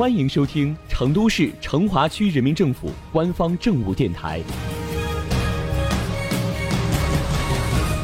[0.00, 4.40] 欢迎收听成都市成华区人民政府官方政务电台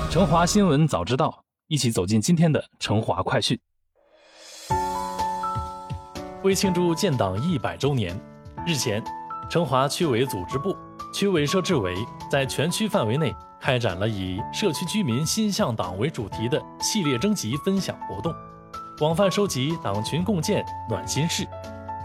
[0.12, 1.29] 《成华新闻早知道》，
[1.69, 3.59] 一起走进今天的成华快讯。
[6.43, 8.15] 为庆祝建党一百周年，
[8.67, 9.03] 日前，
[9.49, 10.77] 成华区委组织部、
[11.15, 11.95] 区委设置委
[12.31, 18.35] 在全区范围内开展了以“社区居民心向党”为主题的系列征集分享活动，
[18.99, 21.49] 广泛收集党群共建暖心事。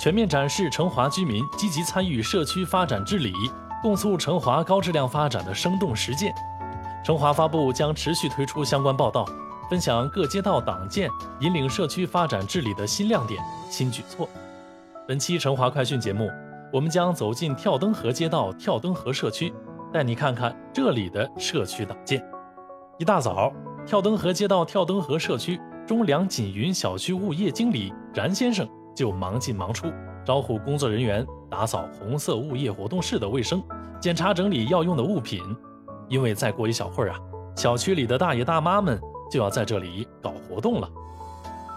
[0.02, 3.32] 全面展示成华居民积极参与社区发展治理、
[3.84, 6.34] 共促成华高质量发展的生动实践。
[7.06, 9.24] 成华发布将持续推出相关报道，
[9.70, 11.08] 分享各街道党建
[11.40, 14.28] 引领社区发展治理的新亮点、新举措。
[15.08, 16.32] 本期成华快讯节目，
[16.74, 19.54] 我们将走进跳灯河街道跳灯河社区，
[19.94, 22.20] 带你看看这里的社区党建。
[22.98, 23.54] 一大早，
[23.86, 28.68] 跳灯河街道跳灯河社区中粮锦云小区物业经理冉先生。
[28.96, 29.92] 就忙进忙出，
[30.26, 33.62] 招呼工作人员打扫红色物业活动室的卫生，
[34.00, 35.42] 检查整理要用的物品。
[36.08, 37.20] 因为再过一小会儿啊，
[37.56, 39.00] 小区里的大爷大妈们
[39.32, 40.90] 就要在这里搞活动了。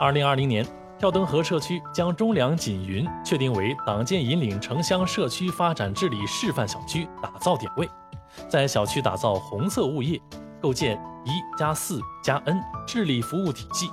[0.00, 0.66] 二零二零年，
[0.98, 7.88] 跳灯河社区将中粮锦云确定为党建引领城乡社区发展治理示范小区打造点位，
[8.48, 10.20] 在小区打造红色物业，
[10.60, 13.88] 构建一加四加 N 治理服务体系，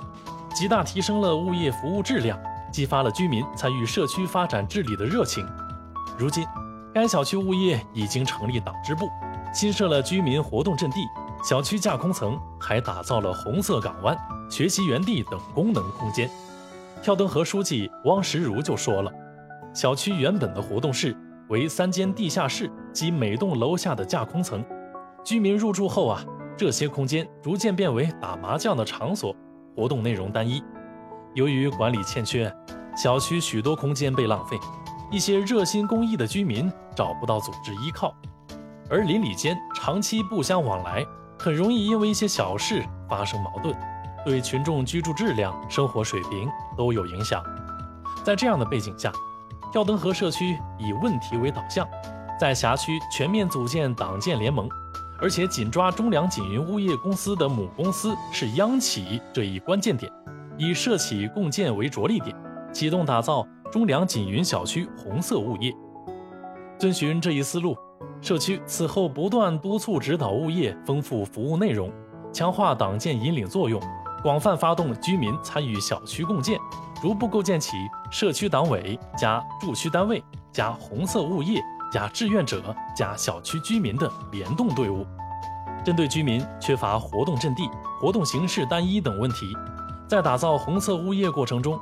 [0.52, 2.36] 极大提升了物业服务质量。
[2.72, 5.46] 激发了居民参与社区发展治理的热情。
[6.18, 6.44] 如今，
[6.92, 9.08] 该小区物业已经成立党支部，
[9.54, 11.00] 新设了居民活动阵地，
[11.44, 14.16] 小区架空层还打造了红色港湾、
[14.50, 16.28] 学习园地等功能空间。
[17.02, 19.12] 跳灯河书记汪石如就说了，
[19.74, 21.16] 小区原本的活动室
[21.48, 24.64] 为三间地下室及每栋楼下的架空层，
[25.24, 26.24] 居民入住后啊，
[26.56, 29.34] 这些空间逐渐变为打麻将的场所，
[29.74, 30.62] 活动内容单一。
[31.34, 32.54] 由于管理欠缺，
[32.94, 34.58] 小区许多空间被浪费，
[35.10, 38.14] 一些热心公益的居民找不到组织依靠，
[38.90, 41.04] 而邻里间长期不相往来，
[41.38, 43.74] 很容易因为一些小事发生矛盾，
[44.24, 47.42] 对群众居住质量、生活水平都有影响。
[48.22, 49.10] 在这样的背景下，
[49.72, 51.88] 跳灯河社区以问题为导向，
[52.38, 54.68] 在辖区全面组建党建联盟，
[55.18, 60.12] 而且紧抓中粮锦云物业公司的母公司是央企这一关键点。
[60.58, 62.36] 以社企共建为着力点，
[62.72, 65.72] 启动打造中粮锦云小区红色物业。
[66.78, 67.76] 遵循这一思路，
[68.20, 71.92] 社区此后不断督促指导物业丰富服务内容，
[72.32, 73.80] 强化党建引领作用，
[74.22, 76.58] 广泛发动居民参与小区共建，
[77.00, 77.76] 逐步构建起
[78.10, 81.62] 社区党委加驻区单位加红色物业
[81.92, 85.06] 加志愿者加小区居民的联动队伍。
[85.84, 87.68] 针对居民缺乏活动阵地、
[88.00, 89.46] 活动形式单一等问题。
[90.08, 91.78] 在打造红色物业过程中，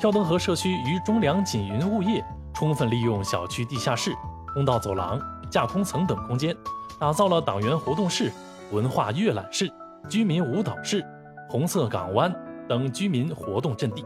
[0.00, 2.24] 跳灯河社区与中粮锦云物业
[2.54, 4.10] 充分利用小区地下室、
[4.54, 6.56] 通道走廊、架空层等空间，
[6.98, 8.32] 打造了党员活动室、
[8.72, 9.70] 文化阅览室、
[10.08, 11.04] 居民舞蹈室、
[11.50, 12.34] 红色港湾
[12.66, 14.02] 等居民活动阵地。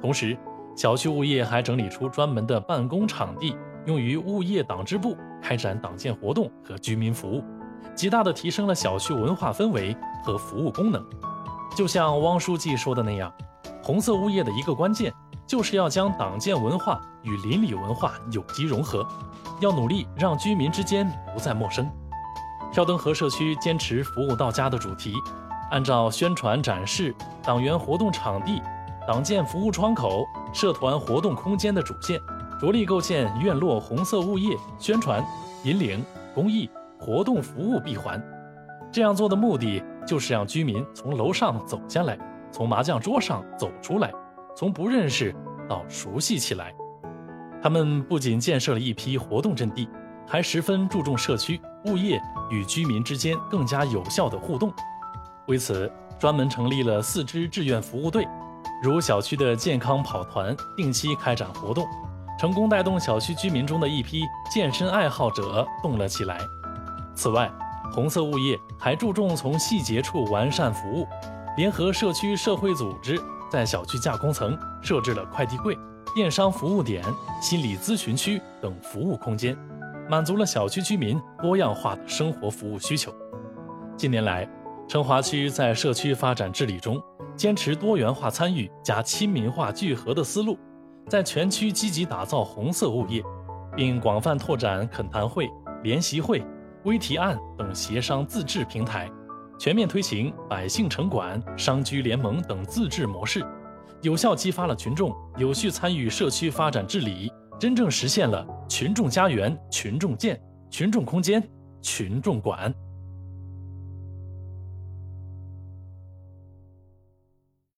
[0.00, 0.36] 同时，
[0.76, 3.56] 小区物业还整理出专门的办公场地，
[3.86, 7.44] 用于物业党支部开展党建活动和居民服务，
[7.94, 11.00] 极大地提升了小区文化氛围和服务功能。
[11.76, 13.32] 就像汪书记说的那样，
[13.82, 15.12] 红色物业的一个关键
[15.44, 19.04] 就是要将党建文化与邻里文化有机融合，
[19.60, 21.90] 要努力让居民之间不再陌生。
[22.72, 25.14] 跳灯河社区坚持服务到家的主题，
[25.72, 28.62] 按照宣传展示、党员活动场地、
[29.06, 32.20] 党建服务窗口、社团活动空间的主线，
[32.60, 35.22] 着力构建院落红色物业宣传、
[35.64, 36.04] 引领、
[36.34, 38.22] 公益活动服务闭环。
[38.92, 39.82] 这样做的目的。
[40.04, 42.18] 就是让居民从楼上走下来，
[42.52, 44.12] 从麻将桌上走出来，
[44.54, 45.34] 从不认识
[45.68, 46.72] 到熟悉起来。
[47.62, 49.88] 他们不仅建设了一批活动阵地，
[50.26, 52.20] 还十分注重社区物业
[52.50, 54.72] 与居民之间更加有效的互动。
[55.46, 58.26] 为此，专门成立了四支志愿服务队，
[58.82, 61.86] 如小区的健康跑团，定期开展活动，
[62.38, 64.22] 成功带动小区居民中的一批
[64.52, 66.38] 健身爱好者动了起来。
[67.14, 67.50] 此外，
[67.92, 71.06] 红色物业还注重从细节处完善服务，
[71.54, 73.20] 联合社区社会组织，
[73.50, 75.76] 在小区架空层设置了快递柜、
[76.14, 77.04] 电商服务点、
[77.42, 79.54] 心理咨询区等服务空间，
[80.08, 83.12] 满足了小区居民多样化的生活服务需求。
[83.98, 84.48] 近年来，
[84.88, 86.98] 成华区在社区发展治理中，
[87.36, 90.58] 坚持多元化参与加亲民化聚合的思路，
[91.06, 93.22] 在全区积极打造红色物业，
[93.76, 95.50] 并广泛拓展恳谈会、
[95.82, 96.42] 联席会。
[96.84, 99.08] 微提案等协商自治平台，
[99.62, 103.46] 全面推行百姓城管、商居联盟等自治模式，
[104.00, 107.30] 有效激发了群众有序参与社区发展治理，
[107.60, 110.36] 真正实现了群众家园、群众建、
[110.68, 111.40] 群众空间、
[111.80, 112.74] 群众管。